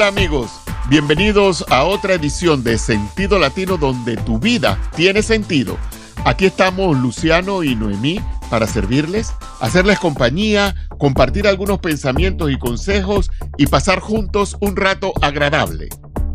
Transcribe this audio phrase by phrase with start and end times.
[0.00, 0.50] Hola amigos,
[0.88, 5.76] bienvenidos a otra edición de Sentido Latino donde tu vida tiene sentido.
[6.24, 8.18] Aquí estamos Luciano y Noemí
[8.48, 15.90] para servirles, hacerles compañía, compartir algunos pensamientos y consejos y pasar juntos un rato agradable.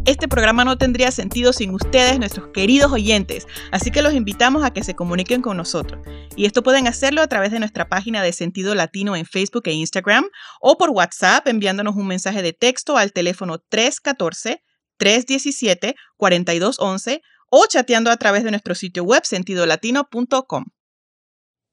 [0.05, 4.69] Este programa no tendría sentido sin ustedes, nuestros queridos oyentes, así que los invitamos a
[4.69, 6.05] que se comuniquen con nosotros.
[6.35, 9.71] Y esto pueden hacerlo a través de nuestra página de Sentido Latino en Facebook e
[9.71, 10.25] Instagram
[10.61, 13.57] o por WhatsApp enviándonos un mensaje de texto al teléfono
[14.99, 20.65] 314-317-4211 o chateando a través de nuestro sitio web sentidolatino.com.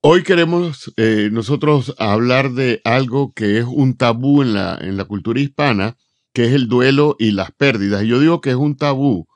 [0.00, 5.04] Hoy queremos eh, nosotros hablar de algo que es un tabú en la, en la
[5.04, 5.98] cultura hispana
[6.32, 8.04] que es el duelo y las pérdidas.
[8.04, 9.28] Y yo digo que es un tabú,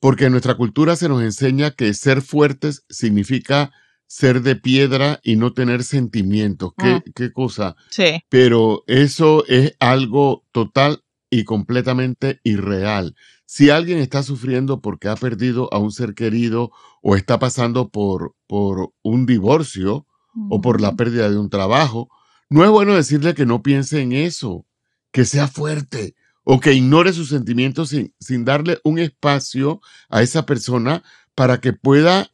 [0.00, 3.72] porque en nuestra cultura se nos enseña que ser fuertes significa
[4.06, 6.72] ser de piedra y no tener sentimientos.
[6.76, 7.12] ¿Qué, mm.
[7.14, 7.74] qué cosa?
[7.90, 8.22] Sí.
[8.28, 13.16] Pero eso es algo total y completamente irreal.
[13.46, 16.70] Si alguien está sufriendo porque ha perdido a un ser querido
[17.02, 20.06] o está pasando por, por un divorcio
[20.50, 22.08] o por la pérdida de un trabajo,
[22.48, 24.66] no es bueno decirle que no piense en eso,
[25.12, 26.14] que sea fuerte,
[26.44, 31.02] o que ignore sus sentimientos sin, darle un espacio a esa persona
[31.34, 32.30] para que pueda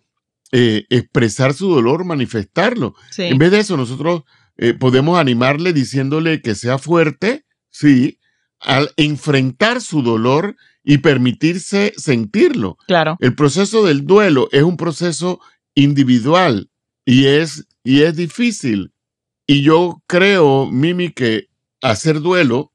[0.52, 2.94] eh, expresar su dolor, manifestarlo.
[3.16, 4.24] En vez de eso, nosotros
[4.56, 8.18] eh, podemos animarle diciéndole que sea fuerte, sí,
[8.58, 12.76] al enfrentar su dolor y permitirse sentirlo.
[12.86, 13.16] Claro.
[13.20, 15.40] El proceso del duelo es un proceso
[15.74, 16.70] individual
[17.04, 18.92] y es, y es difícil.
[19.46, 21.48] Y yo creo, Mimi, que
[21.80, 22.69] hacer duelo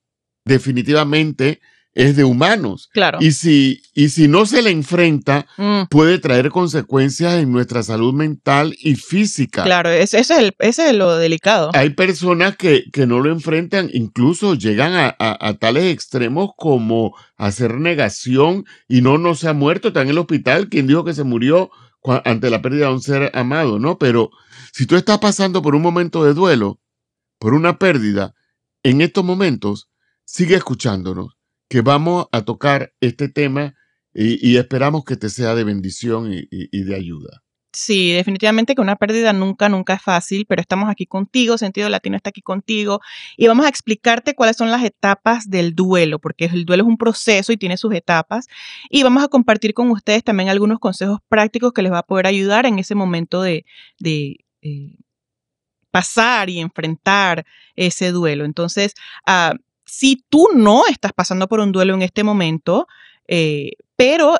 [0.45, 1.59] definitivamente
[1.95, 2.89] es de humanos.
[2.91, 3.19] Claro.
[3.21, 5.83] Y si, y si no se le enfrenta, mm.
[5.89, 9.63] puede traer consecuencias en nuestra salud mental y física.
[9.63, 11.71] Claro, ese, es, el, ese es lo delicado.
[11.73, 17.75] Hay personas que, que no lo enfrentan, incluso llegan a, a, tales extremos como hacer
[17.75, 20.67] negación y no, no se ha muerto, está en el hospital.
[20.67, 21.71] quien dijo que se murió
[22.25, 23.97] ante la pérdida de un ser amado, ¿no?
[23.97, 24.29] Pero
[24.73, 26.79] si tú estás pasando por un momento de duelo,
[27.39, 28.33] por una pérdida,
[28.83, 29.89] en estos momentos,
[30.25, 31.37] sigue escuchándonos,
[31.69, 33.75] que vamos a tocar este tema
[34.13, 37.41] y, esperamos que te sea de bendición y, de ayuda.
[37.73, 42.15] Sí, definitivamente que una pérdida nunca, nunca es fácil, pero estamos aquí contigo, Sentido Latino
[42.15, 43.01] está aquí contigo
[43.35, 46.97] y vamos a explicarte cuáles son las etapas del duelo, porque el duelo es un
[46.97, 48.47] proceso y tiene sus etapas
[48.89, 52.27] y vamos a compartir con ustedes también algunos consejos prácticos que les va a poder
[52.27, 53.65] ayudar en ese momento de,
[54.61, 54.95] eh,
[55.91, 58.45] pasar y enfrentar ese duelo.
[58.45, 58.93] Entonces,
[59.27, 62.87] uh, si tú no estás pasando por un duelo en este momento,
[63.27, 64.37] eh, pero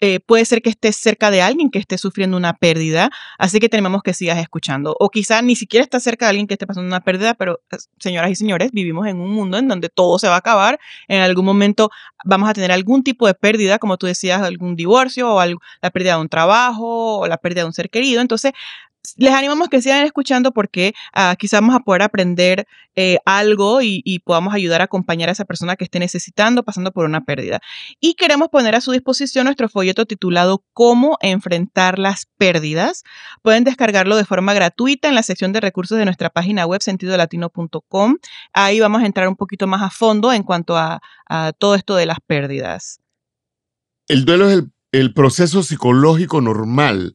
[0.00, 3.68] eh, puede ser que estés cerca de alguien que esté sufriendo una pérdida, así que
[3.68, 4.94] tenemos que sigas escuchando.
[5.00, 7.76] O quizá ni siquiera estás cerca de alguien que esté pasando una pérdida, pero eh,
[7.98, 10.78] señoras y señores, vivimos en un mundo en donde todo se va a acabar.
[11.08, 11.90] En algún momento
[12.24, 16.14] vamos a tener algún tipo de pérdida, como tú decías, algún divorcio o la pérdida
[16.14, 18.20] de un trabajo o la pérdida de un ser querido.
[18.20, 18.52] Entonces,
[19.16, 24.22] les animamos que sigan escuchando porque uh, quizás vamos a poder aprender eh, algo y,
[24.24, 27.60] podamos ayudar a acompañar a esa persona que esté necesitando, pasando por una pérdida.
[28.00, 33.04] Y queremos poner a su disposición nuestro folleto titulado Cómo enfrentar las pérdidas.
[33.42, 38.16] Pueden descargarlo de forma gratuita en la sección de recursos de nuestra página web sentidolatino.com.
[38.52, 41.00] Ahí vamos a entrar un poquito más a fondo en cuanto a,
[41.58, 43.00] todo esto de las pérdidas.
[44.08, 47.14] El duelo es el proceso psicológico normal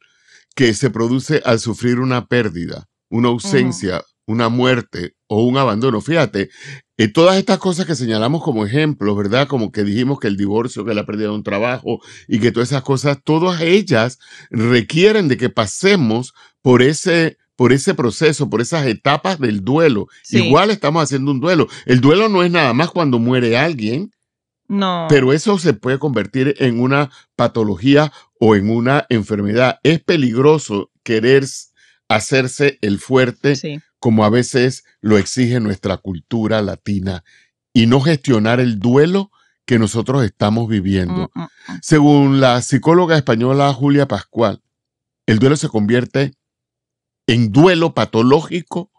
[0.55, 6.01] que se produce al sufrir una pérdida, una ausencia, una muerte o un abandono.
[6.01, 6.49] Fíjate,
[6.97, 9.47] eh, todas estas cosas que señalamos como ejemplos, ¿verdad?
[9.47, 12.69] Como que dijimos que el divorcio, que la pérdida de un trabajo y que todas
[12.69, 14.19] esas cosas, todas ellas
[14.49, 20.07] requieren de que pasemos por ese por ese proceso, por esas etapas del duelo.
[20.31, 21.67] Igual estamos haciendo un duelo.
[21.85, 24.09] El duelo no es nada más cuando muere alguien,
[24.67, 25.07] no.
[25.09, 28.11] Pero eso se puede convertir en una patología
[28.45, 29.79] o en una enfermedad.
[29.83, 31.45] Es peligroso querer
[32.09, 37.23] hacerse el fuerte como a veces lo exige nuestra cultura latina
[37.71, 39.31] y no gestionar el duelo
[39.65, 41.31] que nosotros estamos viviendo.
[41.33, 41.79] Mm, mm, mm.
[41.81, 44.61] Según la psicóloga española Julia Pascual,
[45.25, 46.33] el duelo se convierte
[47.27, 48.91] en duelo patológico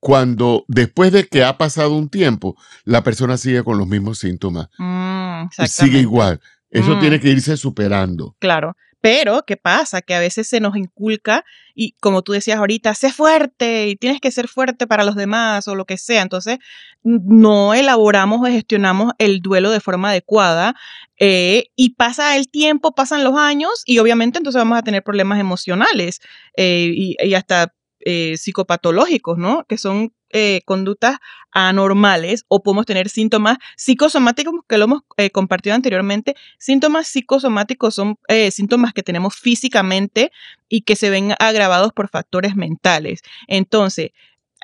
[0.00, 4.70] cuando después de que ha pasado un tiempo, la persona sigue con los mismos síntomas.
[4.76, 6.40] Mm, sigue igual.
[6.76, 7.00] Eso mm.
[7.00, 8.36] tiene que irse superando.
[8.38, 8.76] Claro.
[9.00, 10.02] Pero, ¿qué pasa?
[10.02, 11.44] Que a veces se nos inculca
[11.76, 15.68] y como tú decías ahorita, sé fuerte y tienes que ser fuerte para los demás
[15.68, 16.22] o lo que sea.
[16.22, 16.58] Entonces,
[17.04, 20.74] no elaboramos o gestionamos el duelo de forma adecuada
[21.20, 25.38] eh, y pasa el tiempo, pasan los años y obviamente entonces vamos a tener problemas
[25.38, 26.20] emocionales
[26.56, 27.72] eh, y, y, hasta
[28.08, 29.64] eh, psicopatológicos, ¿no?
[29.68, 31.18] Que son eh, conductas
[31.50, 36.36] anormales o podemos tener síntomas psicosomáticos que lo hemos eh, compartido anteriormente.
[36.56, 38.16] Síntomas psicosomáticos son
[38.52, 40.30] síntomas que tenemos físicamente
[40.68, 43.22] y que se ven agravados por factores mentales.
[43.48, 44.10] Entonces,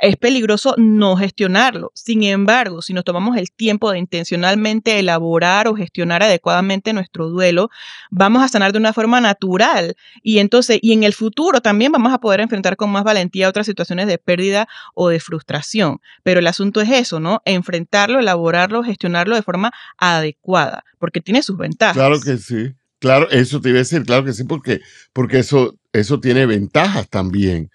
[0.01, 1.93] es peligroso no gestionarlo.
[1.95, 7.71] Sin embargo, si nos tomamos el tiempo de intencionalmente elaborar o gestionar adecuadamente nuestro duelo,
[8.11, 12.13] vamos a sanar de una forma natural y entonces, y en el futuro también vamos
[12.13, 16.01] a poder enfrentar con más valentía otras situaciones de pérdida o de frustración.
[16.23, 17.43] Pero el asunto es eso, ¿no?
[17.45, 21.95] Enfrentarlo, elaborarlo, gestionarlo de forma adecuada, porque tiene sus ventajas.
[21.95, 22.75] Claro que sí.
[23.03, 24.81] Claro, eso te iba a decir, claro que sí, porque,
[25.13, 27.69] porque eso, eso tiene ventajas también.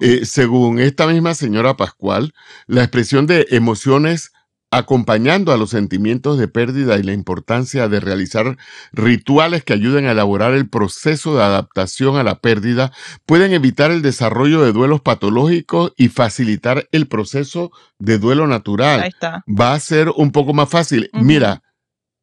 [0.00, 2.32] Eh, según esta misma señora Pascual,
[2.66, 4.32] la expresión de emociones
[4.70, 8.56] acompañando a los sentimientos de pérdida y la importancia de realizar
[8.92, 12.92] rituales que ayuden a elaborar el proceso de adaptación a la pérdida
[13.26, 19.02] pueden evitar el desarrollo de duelos patológicos y facilitar el proceso de duelo natural.
[19.02, 19.44] Ahí está.
[19.46, 21.10] Va a ser un poco más fácil.
[21.12, 21.62] Mira,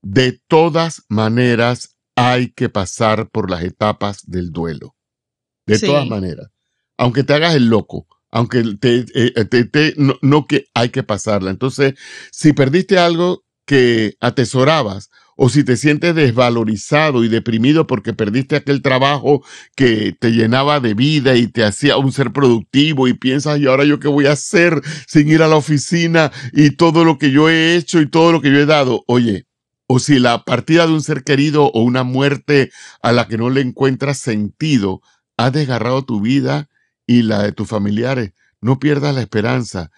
[0.01, 4.95] de todas maneras hay que pasar por las etapas del duelo.
[5.65, 6.47] De todas maneras.
[6.97, 11.51] Aunque te hagas el loco, aunque te, eh, no, que hay que pasarla.
[11.51, 11.93] Entonces,
[12.31, 18.81] si perdiste algo que atesorabas o si te sientes desvalorizado y deprimido porque perdiste aquel
[18.81, 19.45] trabajo
[19.75, 23.85] que te llenaba de vida y te hacía un ser productivo y piensas, ¿y ahora
[23.85, 27.49] yo qué voy a hacer sin ir a la oficina y todo lo que yo
[27.49, 29.03] he hecho y todo lo que yo he dado?
[29.07, 29.45] Oye,
[29.91, 32.71] o si la partida de un ser querido o una muerte
[33.01, 35.01] a la que no le encuentras sentido
[35.35, 36.69] ha desgarrado tu vida
[37.07, 39.89] y la de tus familiares, no pierdas la esperanza.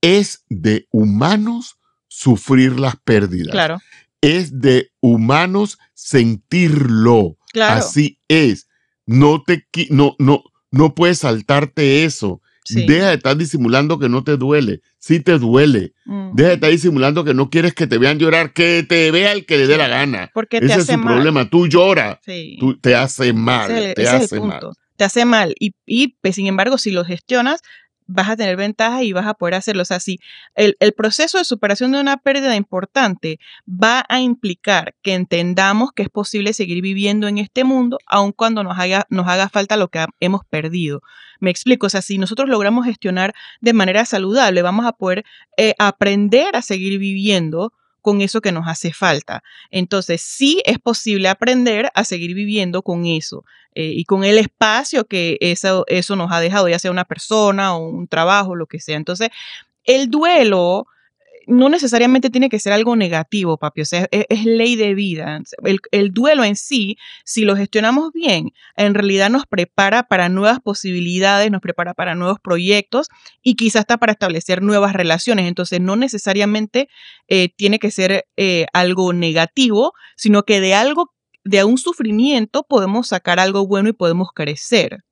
[0.00, 1.78] Es de humanos
[2.08, 3.52] sufrir las pérdidas.
[3.52, 3.78] Claro.
[4.20, 7.38] Es de humanos sentirlo.
[7.52, 7.78] Claro.
[7.78, 8.66] Así es.
[9.06, 12.42] No te no no no puedes saltarte eso.
[12.68, 14.80] Deja de estar disimulando que no te duele.
[14.98, 15.92] Sí te duele.
[16.04, 16.34] Mm.
[16.34, 18.52] Deja de estar disimulando que no quieres que te vean llorar.
[18.52, 20.30] Que te vea el que le dé la gana.
[20.34, 21.48] Porque ese es su problema.
[21.48, 22.18] Tú lloras.
[22.58, 23.94] Tú te hace mal.
[23.94, 24.60] te hace mal.
[24.96, 25.54] Te hace mal.
[25.60, 27.60] Y, y pues, sin embargo, si lo gestionas,
[28.06, 29.82] vas a tener ventajas y vas a poder hacerlo.
[29.82, 30.20] O sea, si
[30.54, 36.08] el, proceso de superación de una pérdida importante va a implicar que entendamos que es
[36.08, 40.04] posible seguir viviendo en este mundo, aun cuando nos haga, nos haga falta lo que
[40.20, 41.02] hemos perdido.
[41.40, 45.24] Me explico, o sea, si nosotros logramos gestionar de manera saludable, vamos a poder
[45.56, 47.72] eh, aprender a seguir viviendo
[48.06, 49.42] con eso que nos hace falta.
[49.72, 53.44] Entonces, sí es posible aprender a seguir viviendo con eso
[53.74, 57.74] eh, y con el espacio que eso, eso nos ha dejado, ya sea una persona
[57.74, 58.96] o un trabajo, lo que sea.
[58.96, 59.30] Entonces,
[59.82, 60.86] el duelo
[61.46, 65.40] no necesariamente tiene que ser algo negativo, papi, o sea, es, ley de vida.
[65.92, 71.50] El, duelo en sí, si lo gestionamos bien, en realidad nos prepara para nuevas posibilidades,
[71.50, 73.08] nos prepara para nuevos proyectos
[73.42, 75.46] y quizás hasta para establecer nuevas relaciones.
[75.46, 76.88] Entonces, no necesariamente
[77.28, 81.14] eh, tiene que ser eh, algo negativo, sino que de algo,
[81.44, 85.05] de un sufrimiento podemos sacar algo bueno y podemos crecer.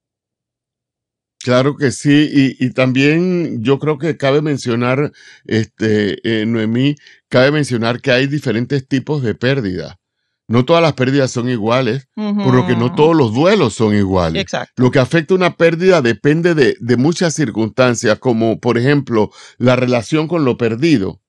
[1.44, 5.12] Claro que sí, y, también yo creo que cabe mencionar,
[5.44, 6.94] este, eh, Noemí,
[7.28, 10.00] cabe mencionar que hay diferentes tipos de pérdida.
[10.48, 14.40] No todas las pérdidas son iguales, por lo que no todos los duelos son iguales.
[14.40, 14.82] Exacto.
[14.82, 20.28] Lo que afecta una pérdida depende de, de muchas circunstancias, como por ejemplo la relación
[20.28, 21.20] con lo perdido.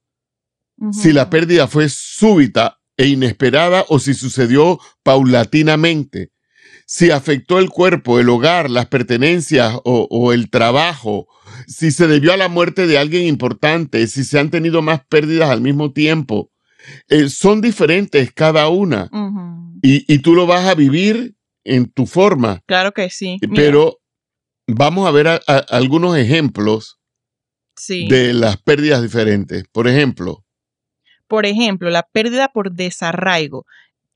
[0.94, 6.32] Si la pérdida fue súbita e inesperada o si sucedió paulatinamente
[6.86, 11.28] si afectó el cuerpo, el hogar, las pertenencias o, el trabajo,
[11.68, 15.50] si se debió a la muerte de alguien importante, si se han tenido más pérdidas
[15.50, 16.52] al mismo tiempo.
[17.10, 19.10] Eh, son diferentes cada una
[19.82, 22.62] y, tú lo vas a vivir en tu forma.
[22.68, 23.40] Claro que sí.
[23.56, 24.00] Pero
[24.68, 27.00] vamos a ver algunos ejemplos
[27.88, 29.66] de las pérdidas diferentes.
[29.72, 30.44] Por ejemplo.
[31.28, 33.66] Por ejemplo, la pérdida por desarraigo.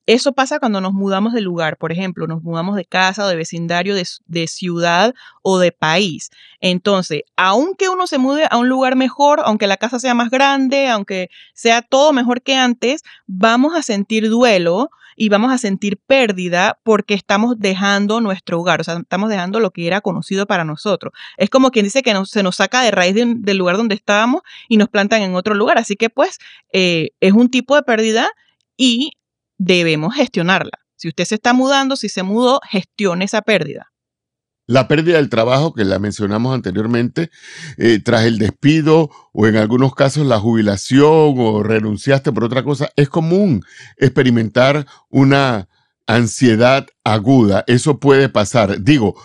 [0.09, 3.35] Eso pasa cuando nos mudamos de lugar, por ejemplo, nos mudamos de casa o de
[3.35, 5.13] vecindario, de, ciudad
[5.43, 6.31] o de país.
[6.61, 10.87] Entonces, aunque uno se mude a un lugar mejor, aunque la casa sea más grande,
[10.87, 16.79] aunque sea todo mejor que antes, vamos a sentir duelo y vamos a sentir pérdida
[16.81, 21.13] porque estamos dejando nuestro hogar, o sea, estamos dejando lo que era conocido para nosotros.
[21.37, 24.77] Es como quien dice que se nos saca de raíz del lugar donde estábamos y
[24.77, 25.77] nos plantan en otro lugar.
[25.77, 26.39] Así que pues
[26.73, 28.31] eh, es un tipo de pérdida
[28.75, 29.11] y
[29.59, 30.79] debemos gestionarla.
[30.95, 33.91] Si usted se está mudando, si se mudó, gestione esa pérdida.
[34.65, 37.31] La pérdida del trabajo que la mencionamos anteriormente,
[37.77, 42.89] eh, tras el despido o en algunos casos la jubilación o renunciaste por otra cosa,
[42.95, 43.63] es común
[43.97, 45.67] experimentar una
[46.05, 47.63] ansiedad aguda.
[47.67, 48.83] Eso puede pasar.
[48.83, 49.19] Digo,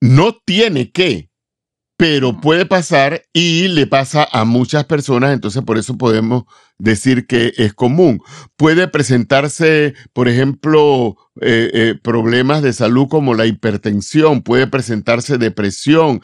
[0.00, 1.30] no tiene que,
[1.96, 6.44] pero puede pasar y le pasa a muchas personas, entonces por eso podemos
[6.78, 8.20] decir que es común.
[8.56, 16.20] Puede presentarse, por ejemplo, eh, eh, problemas de salud como la hipertensión, puede presentarse depresión,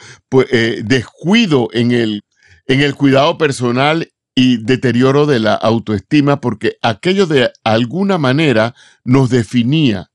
[0.51, 2.23] eh, descuido en el,
[2.67, 9.31] en el cuidado personal y deterioro de la autoestima, porque aquello de alguna manera nos
[9.31, 10.11] definía,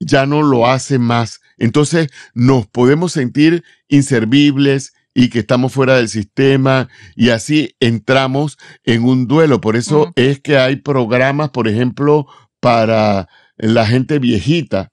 [0.00, 1.40] ya no lo hace más.
[1.58, 9.02] Entonces nos podemos sentir inservibles y que estamos fuera del sistema y así entramos en
[9.02, 9.62] un duelo.
[9.62, 12.26] Por eso es que hay programas, por ejemplo,
[12.60, 14.92] para la gente viejita.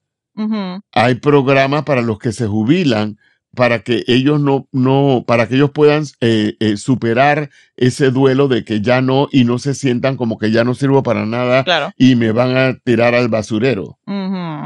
[0.92, 3.18] Hay programas para los que se jubilan
[3.54, 8.64] para que ellos no, no, para que ellos puedan eh, eh, superar ese duelo de
[8.64, 11.64] que ya no y no se sientan como que ya no sirvo para nada
[11.96, 13.98] y me van a tirar al basurero.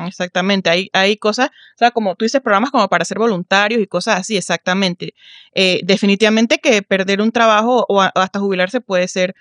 [0.07, 3.87] exactamente, hay, hay cosas, o sea, como tú dices, programas como para ser voluntarios y
[3.87, 5.15] cosas así, exactamente.
[5.55, 9.35] Eh, definitivamente que perder un trabajo o, hasta jubilarse puede ser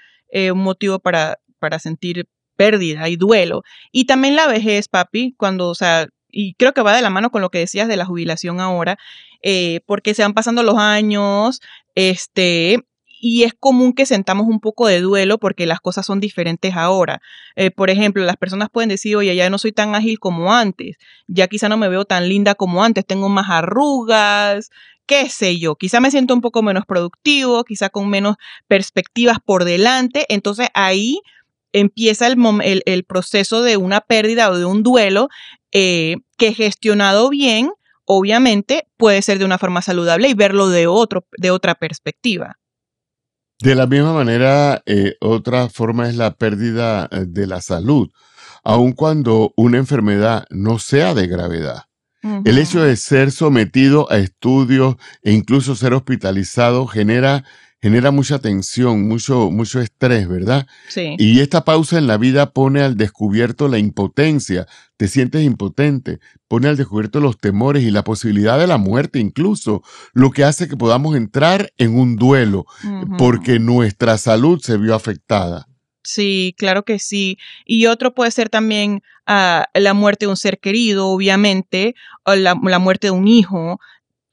[0.52, 2.28] un motivo para, para sentir
[2.58, 3.64] pérdida y duelo.
[3.92, 7.32] Y también la vejez, papi, cuando, o sea, y creo que va de la mano
[7.32, 8.98] con lo que decías de la jubilación ahora,
[9.42, 11.62] eh, porque se van pasando los años,
[11.96, 12.80] este,
[13.20, 17.22] y es común que sentamos un poco de duelo porque las cosas son diferentes ahora.
[17.56, 20.98] Eh, por ejemplo, las personas pueden decir, oye, ya no soy tan ágil como antes,
[21.28, 24.70] ya quizá no me veo tan linda como antes, tengo más arrugas,
[25.06, 28.36] qué sé yo, quizá me siento un poco menos productivo, quizá con menos
[28.68, 31.22] perspectivas por delante, entonces ahí
[31.74, 35.30] empieza el, el, proceso de una pérdida o de un duelo
[35.72, 37.72] eh, que gestionado bien,
[38.06, 42.58] obviamente puede ser de una forma saludable y verlo de, otro, de otra perspectiva.
[43.60, 48.10] De la misma manera, eh, otra forma es la pérdida eh, de la salud,
[48.64, 51.84] aun cuando una enfermedad no sea de gravedad.
[52.44, 57.46] El hecho de ser sometido a estudios e incluso ser hospitalizado genera
[57.82, 60.68] genera mucha tensión, mucho, mucho estrés, ¿verdad?
[60.90, 61.16] Sí.
[61.20, 64.68] Y esta pausa en la vida pone al descubierto la impotencia,
[64.98, 69.84] te sientes impotente, pone al descubierto los temores y la posibilidad de la muerte incluso,
[70.14, 72.66] lo que hace que podamos entrar en un duelo,
[73.18, 75.68] porque nuestra salud se vio afectada.
[76.04, 77.38] Sí, claro que sí.
[77.66, 82.56] Y otro puede ser también ah, la muerte de un ser querido, obviamente, o la,
[82.64, 83.82] la, muerte de un hijo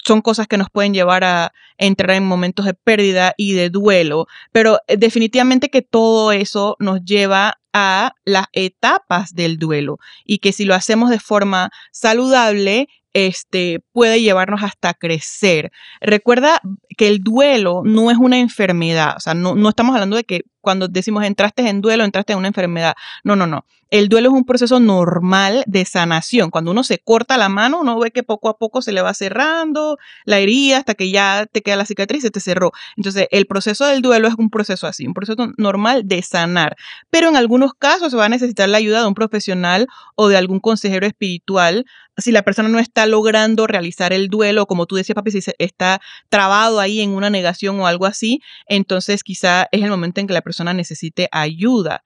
[0.06, 4.26] son cosas que nos pueden llevar a entrar en momentos de pérdida y de duelo,
[4.52, 10.52] pero eh, definitivamente que todo eso nos lleva a las etapas del duelo y que
[10.52, 15.73] si lo hacemos de forma saludable, este, puede llevarnos hasta crecer.
[16.00, 16.61] Recuerda
[16.95, 20.43] que el duelo no es una enfermedad, o sea, no, no estamos hablando de que
[20.65, 22.95] cuando decimos entraste en duelo, entraste en una enfermedad.
[23.23, 23.65] No, no, no.
[23.91, 26.51] El duelo es un proceso normal de sanación.
[26.51, 29.15] Cuando uno se corta la mano, uno ve que poco a poco se le va
[29.15, 32.73] cerrando la herida hasta que ya te queda la cicatriz y se te cerró.
[32.97, 36.77] Entonces, el proceso del duelo es un proceso así, un proceso normal de sanar.
[37.11, 39.87] Pero en algunos casos se va a necesitar la ayuda de un profesional
[40.17, 41.85] o de algún consejero espiritual.
[42.17, 46.01] Si la persona no está logrando realizar el duelo, como tú decías, papi, si está
[46.31, 50.35] trabado ahí en una negación o algo así, entonces quizá es el momento en que
[50.35, 52.05] la persona necesite ayuda.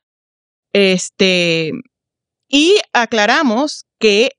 [0.73, 1.73] Este,
[2.49, 4.32] y aclaramos que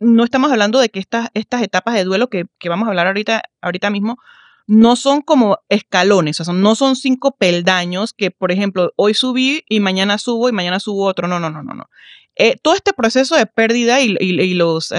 [0.00, 3.42] no estamos hablando de que estas, estas etapas de duelo que, vamos a hablar ahorita,
[3.60, 4.18] ahorita mismo
[4.66, 9.62] no son como escalones, o sea, no son cinco peldaños que, por ejemplo, hoy subí
[9.68, 11.28] y mañana subo y mañana subo otro.
[11.28, 11.88] No, no, no, no, no.
[12.36, 14.92] Eh, todo este proceso de pérdida y, los,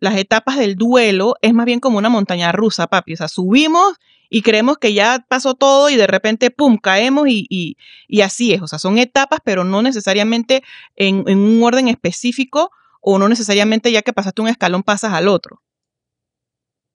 [0.00, 3.14] las etapas del duelo es más bien como una montaña rusa, papi.
[3.14, 3.94] O sea, subimos
[4.28, 7.76] y creemos que ya pasó todo y de repente, ¡pum!, caemos y,
[8.22, 8.62] así es.
[8.62, 10.62] O sea, son etapas, pero no necesariamente
[10.96, 15.62] en, un orden específico o no necesariamente ya que pasaste un escalón pasas al otro.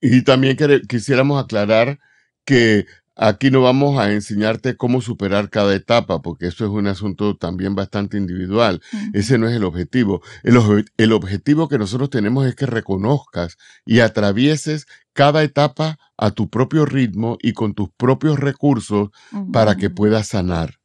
[0.02, 0.58] Y también
[0.90, 2.00] quisiéramos aclarar
[2.44, 2.86] que
[3.24, 7.76] Aquí no vamos a enseñarte cómo superar cada etapa, porque eso es un asunto también
[7.76, 8.82] bastante individual.
[9.14, 10.24] Ese no es el objetivo.
[10.42, 16.88] El, objetivo que nosotros tenemos es que reconozcas y atravieses cada etapa a tu propio
[16.88, 19.10] ritmo y con tus propios recursos
[19.54, 20.80] para que puedas sanar.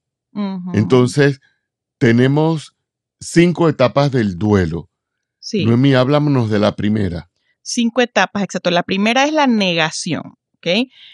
[0.75, 1.41] Entonces,
[1.97, 2.77] tenemos
[3.19, 4.91] cinco etapas del duelo.
[5.39, 5.65] Sí.
[5.65, 7.31] Noemí, háblanos de la primera.
[7.63, 8.71] Cinco etapas, exacto.
[8.71, 10.35] La primera es la negación.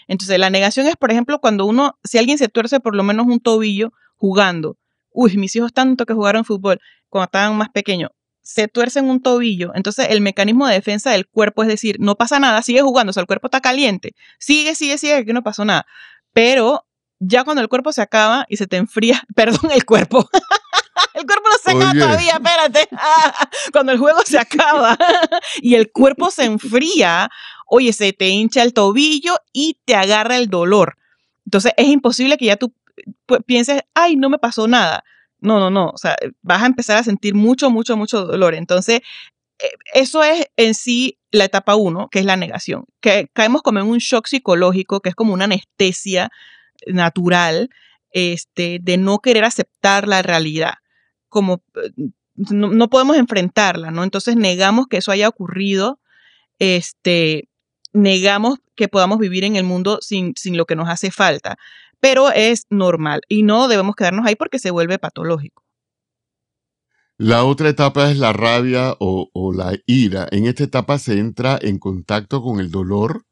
[0.07, 3.27] Entonces, la negación es, por ejemplo, cuando uno, si alguien se tuerce por lo menos
[3.27, 4.77] un tobillo jugando,
[5.11, 9.71] uy, mis hijos tanto que jugaron fútbol cuando estaban más pequeños, se tuercen un tobillo,
[9.73, 13.13] entonces el mecanismo de defensa del cuerpo es decir, no pasa nada, sigue jugando, o
[13.13, 15.85] sea, el cuerpo está caliente, sigue, sigue, sigue, que no pasó nada.
[16.33, 16.85] Pero
[17.19, 20.27] ya cuando el cuerpo se acaba y se te enfría, perdón, el cuerpo.
[21.13, 22.89] el cuerpo no se acaba todavía, espérate.
[23.71, 24.97] cuando el juego se acaba
[25.61, 27.29] y el cuerpo se enfría,
[27.73, 30.97] oye, se te hincha el tobillo y te agarra el dolor.
[31.45, 32.71] Entonces es imposible que ya tú
[33.47, 35.03] pienses, ay, no me pasó nada.
[35.39, 35.89] No, no, no.
[35.89, 38.53] O sea, vas a empezar a sentir mucho, mucho, mucho dolor.
[38.53, 39.01] Entonces,
[39.59, 42.85] eh, eso es en sí la etapa uno, que es la negación.
[43.01, 46.29] Que caemos como en un shock psicológico, que es como una anestesia
[46.85, 47.69] natural,
[48.11, 50.75] este, de no querer aceptar la realidad.
[51.27, 54.03] Como eh, no, podemos enfrentarla, ¿no?
[54.03, 55.99] Entonces negamos que eso haya ocurrido,
[56.59, 57.49] este,
[57.93, 61.57] negamos que podamos vivir en el mundo sin, sin lo que nos hace falta
[62.03, 65.63] pero es normal y no debemos quedarnos ahí porque se vuelve patológico.
[67.17, 70.27] La otra etapa es la rabia o, la ira.
[70.31, 73.23] En esta etapa se entra en contacto con el dolor,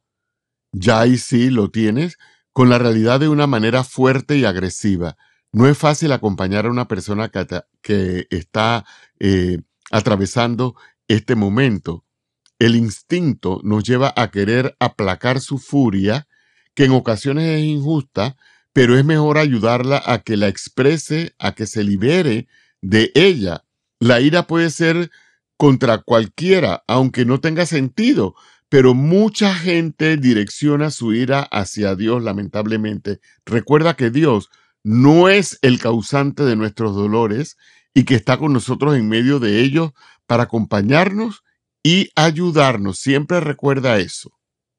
[0.72, 2.18] ya ahí sí lo tienes,
[2.54, 5.18] con la realidad de una manera fuerte y agresiva.
[5.52, 7.30] No es fácil acompañar a una persona
[7.82, 8.86] que, está
[9.20, 9.58] eh,
[9.92, 10.76] atravesando
[11.10, 12.06] este momento.
[12.62, 16.28] El instinto nos lleva a querer aplacar su furia,
[16.76, 18.38] que en ocasiones es injusta,
[18.72, 22.48] pero es mejor ayudarla a que la exprese, a que se libere
[22.80, 23.66] de ella.
[24.00, 25.10] La ira puede ser
[25.58, 28.36] contra cualquiera, aunque no tenga sentido,
[28.70, 33.22] pero mucha gente direcciona su ira hacia Dios, lamentablemente.
[33.44, 34.52] Recuerda que Dios
[34.84, 37.58] no es el causante de nuestros dolores
[37.96, 39.94] y que está con nosotros en medio de ellos
[40.28, 41.44] para acompañarnos
[41.84, 43.00] y ayudarnos.
[43.00, 44.32] Siempre recuerda eso.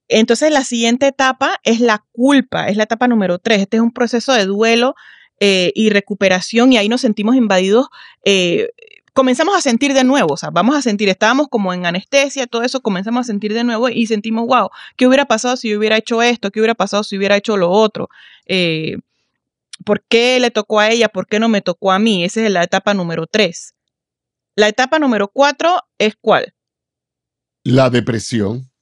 [0.09, 3.61] Entonces la siguiente etapa es la culpa, es la etapa número tres.
[3.61, 4.95] Este es un proceso de duelo
[5.41, 7.89] eh, y recuperación y ahí nos sentimos invadidos.
[8.25, 8.69] Eh,
[9.13, 12.63] comenzamos a sentir de nuevo, o sea, vamos a sentir, estábamos como en anestesia, todo
[12.63, 15.97] eso, comenzamos a sentir de nuevo y sentimos, wow, ¿qué hubiera pasado si yo hubiera
[15.97, 16.51] hecho esto?
[16.51, 18.09] ¿Qué hubiera pasado si hubiera hecho lo otro?
[18.47, 18.97] Eh,
[19.85, 21.09] ¿Por qué le tocó a ella?
[21.09, 22.25] ¿Por qué no me tocó a mí?
[22.25, 23.75] Esa es la etapa número tres.
[24.55, 26.55] La etapa número cuatro es cuál?
[27.65, 28.73] La depresión.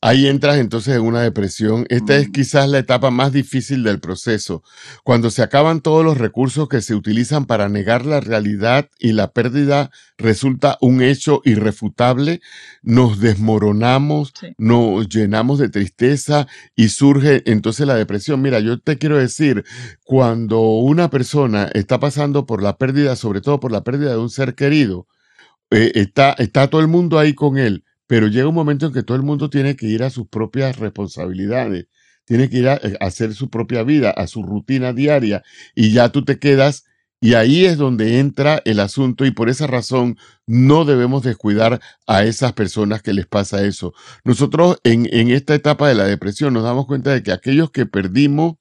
[0.00, 1.86] Ahí entras entonces en una depresión.
[1.88, 2.32] Esta es mm.
[2.32, 4.62] quizás la etapa más difícil del proceso,
[5.02, 9.32] cuando se acaban todos los recursos que se utilizan para negar la realidad y la
[9.32, 12.40] pérdida resulta un hecho irrefutable,
[12.82, 18.40] nos desmoronamos, nos llenamos de tristeza y surge entonces la depresión.
[18.40, 19.64] Mira, yo te quiero decir,
[20.04, 24.30] cuando una persona está pasando por la pérdida, sobre todo por la pérdida de un
[24.30, 25.08] ser querido,
[25.70, 29.04] eh, está, está todo el mundo ahí con él pero llega un momento en que
[29.04, 31.86] todo el mundo tiene que ir a sus propias responsabilidades,
[32.24, 35.44] tiene que ir a, eh, hacer su propia vida, a su rutina diaria,
[35.76, 36.84] y ya tú te quedas,
[37.20, 40.16] y ahí es donde entra el asunto, y por esa razón
[40.46, 43.92] no debemos descuidar a esas personas que les pasa eso.
[44.24, 48.54] Nosotros en, esta etapa de la depresión nos damos cuenta de que aquellos que perdimos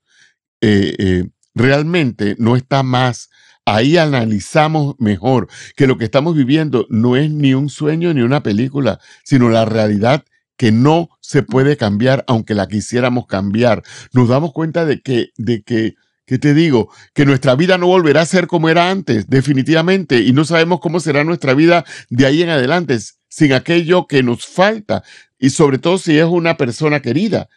[0.60, 3.30] eh, eh, realmente no está más
[3.68, 8.42] ahí analizamos mejor que lo que estamos viviendo no es ni un sueño ni una
[8.42, 10.24] película, sino la realidad
[10.56, 13.84] que no se puede cambiar aunque la quisiéramos cambiar.
[14.14, 16.90] Nos damos cuenta de que, de que, ¿qué te digo?
[17.14, 21.02] Que nuestra vida no volverá a ser como era antes, definitivamente, y no sabemos cómo
[21.02, 25.04] será nuestra vida de ahí en adelante sin aquello que nos falta,
[25.38, 27.50] y sobre todo si es una persona querida.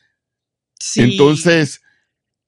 [0.96, 1.80] Entonces,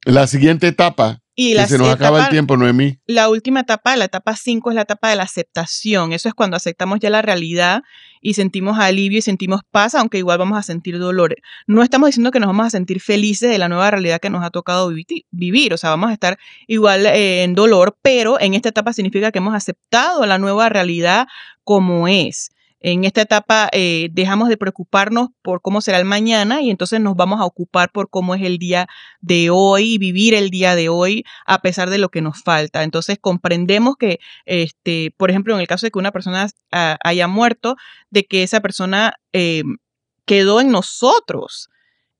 [0.05, 2.99] la siguiente etapa y se nos acaba el tiempo, Noemí.
[3.07, 6.13] La última etapa, la etapa 5, es la etapa de la aceptación.
[6.13, 7.83] Eso es cuando aceptamos ya la realidad
[8.21, 11.35] y sentimos alivio y sentimos paz, aunque igual vamos a sentir dolor.
[11.67, 14.45] No estamos diciendo que nos vamos a sentir felices de la nueva realidad que nos
[14.45, 14.93] ha tocado
[15.31, 15.73] vivir.
[15.73, 19.39] O sea, vamos a estar igual eh, en dolor, pero en esta etapa significa que
[19.39, 21.27] hemos aceptado la nueva realidad
[21.65, 22.51] como es.
[22.85, 27.15] En esta etapa eh, dejamos de preocuparnos por cómo será el mañana y entonces nos
[27.15, 28.89] vamos a ocupar por cómo es el día
[29.21, 32.83] de hoy y vivir el día de hoy a pesar de lo que nos falta.
[32.83, 37.77] Entonces comprendemos que, este, por ejemplo, en el caso de que una persona haya muerto,
[38.11, 39.63] de que esa persona eh,
[40.27, 41.69] quedó en nosotros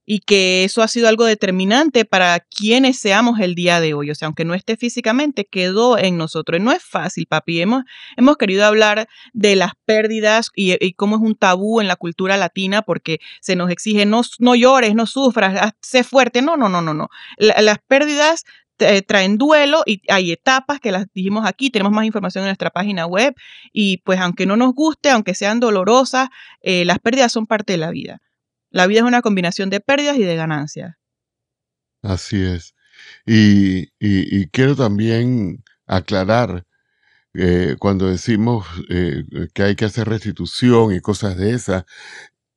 [0.05, 4.11] y que eso ha sido algo determinante para quienes seamos el día de hoy.
[4.11, 6.61] O sea, aunque no esté físicamente, quedó en nosotros.
[6.61, 7.61] No es fácil, papi.
[7.61, 7.85] Hemos,
[8.17, 12.83] hemos querido hablar de las pérdidas y, cómo es un tabú en la cultura latina
[12.83, 16.43] porque se nos exige no, no llores, no sufras, sé fuerte.
[16.43, 17.09] No, no, no, no, no.
[17.39, 18.45] las pérdidas
[19.07, 23.07] traen duelo y hay etapas que las dijimos aquí, tenemos más información en nuestra página
[23.07, 23.35] web
[23.73, 26.31] y pues aunque no nos guste, aunque sean dolorosas,
[26.63, 28.21] eh, las pérdidas son parte de la vida.
[28.73, 30.97] La vida es una combinación de pérdidas y de ganancias.
[32.01, 32.75] Así es.
[33.27, 33.89] Y,
[34.49, 36.67] quiero también aclarar,
[37.35, 41.85] eh, cuando decimos eh, que hay que hacer restitución y cosas de esas,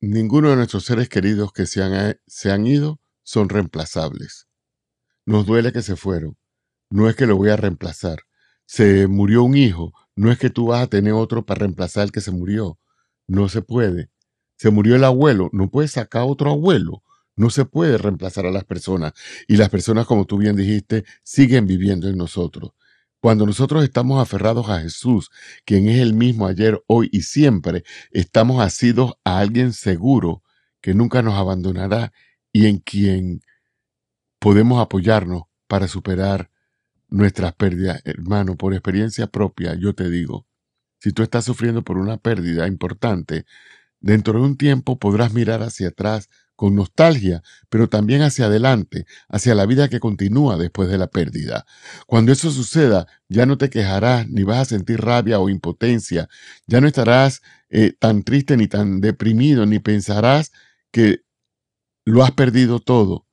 [0.00, 4.48] ninguno de nuestros seres queridos que se han, se han ido son reemplazables.
[5.26, 6.38] Nos duele que se fueron.
[6.88, 8.20] No es que lo voy a reemplazar.
[8.64, 9.92] Se murió un hijo.
[10.14, 12.78] No es que tú vas a tener otro para reemplazar el que se murió.
[13.26, 14.10] No se puede
[14.56, 17.02] Se murió el abuelo, no puedes sacar otro abuelo.
[17.36, 19.12] No se puede reemplazar a las personas.
[19.46, 22.72] Y las personas, como tú bien dijiste, siguen viviendo en nosotros.
[23.20, 25.30] Cuando nosotros estamos aferrados a Jesús,
[25.64, 30.42] quien es el mismo ayer, hoy y siempre, estamos asidos a alguien seguro
[30.80, 32.12] que nunca nos abandonará
[32.52, 33.42] y en quien
[34.38, 36.50] podemos apoyarnos para superar
[37.08, 38.00] nuestras pérdidas.
[38.04, 40.46] Hermano, por experiencia propia, yo te digo,
[41.00, 43.44] si tú estás sufriendo por una pérdida importante,
[44.00, 49.54] dentro de un tiempo podrás mirar hacia atrás con nostalgia, pero también hacia adelante, hacia
[49.54, 51.66] la vida que continúa después de la pérdida.
[52.06, 56.28] Cuando eso suceda, ya no te quejarás, ni vas a sentir rabia o impotencia,
[56.66, 60.50] ya no estarás eh, tan triste ni tan deprimido, ni pensarás
[60.90, 61.20] que
[62.06, 63.26] lo has perdido todo.